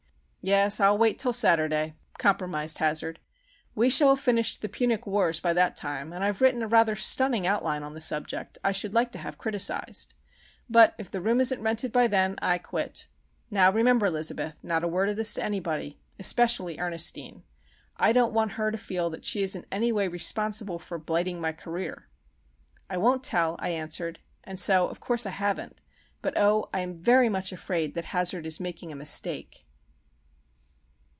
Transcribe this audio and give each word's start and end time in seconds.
"Yes; 0.43 0.79
I'll 0.79 0.97
wait 0.97 1.19
till 1.19 1.33
Saturday," 1.33 1.93
compromised 2.17 2.79
Hazard. 2.79 3.19
"We 3.75 3.91
shall 3.91 4.09
have 4.09 4.19
finished 4.19 4.63
the 4.63 4.69
Punic 4.69 5.05
Wars 5.05 5.39
by 5.39 5.53
that 5.53 5.75
time, 5.75 6.11
and 6.11 6.23
I've 6.23 6.41
written 6.41 6.63
a 6.63 6.67
rather 6.67 6.95
stunning 6.95 7.45
outline 7.45 7.83
on 7.83 7.93
the 7.93 8.01
subject 8.01 8.57
I 8.63 8.71
should 8.71 8.91
like 8.91 9.11
to 9.11 9.19
have 9.19 9.37
criticised. 9.37 10.15
But 10.67 10.95
if 10.97 11.11
the 11.11 11.21
room 11.21 11.39
isn't 11.41 11.61
rented 11.61 11.91
by 11.91 12.07
then 12.07 12.39
I 12.41 12.57
quit. 12.57 13.07
Now, 13.51 13.71
remember, 13.71 14.07
Elizabeth, 14.07 14.57
not 14.63 14.83
a 14.83 14.87
word 14.87 15.09
of 15.09 15.15
this 15.15 15.35
to 15.35 15.43
anybody,—especially 15.43 16.79
Ernestine. 16.79 17.43
I 17.97 18.11
don't 18.11 18.33
want 18.33 18.53
her 18.53 18.71
to 18.71 18.79
feel 18.79 19.11
that 19.11 19.23
she 19.25 19.43
is 19.43 19.55
in 19.55 19.67
any 19.71 19.91
way 19.91 20.07
responsible 20.07 20.79
for 20.79 20.97
blighting 20.97 21.39
my 21.39 21.51
career." 21.51 22.07
"I 22.89 22.97
won't 22.97 23.23
tell," 23.23 23.57
I 23.59 23.69
answered; 23.69 24.17
and 24.43 24.59
so, 24.59 24.87
of 24.87 24.99
course, 24.99 25.27
I 25.27 25.37
haven't; 25.37 25.83
but, 26.23 26.33
oh, 26.35 26.67
I 26.73 26.79
am 26.79 26.97
very 26.97 27.29
much 27.29 27.51
afraid 27.51 27.93
that 27.93 28.05
Hazard 28.05 28.47
is 28.47 28.59
making 28.59 28.91
a 28.91 28.95
mistake! 28.95 29.67